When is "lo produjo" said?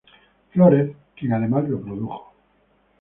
1.69-2.33